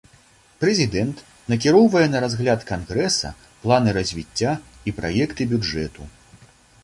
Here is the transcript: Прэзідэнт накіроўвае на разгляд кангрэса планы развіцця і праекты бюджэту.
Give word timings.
Прэзідэнт 0.61 1.17
накіроўвае 1.51 2.03
на 2.13 2.21
разгляд 2.23 2.61
кангрэса 2.71 3.29
планы 3.65 3.89
развіцця 3.97 4.51
і 4.87 4.95
праекты 5.01 5.41
бюджэту. 5.55 6.01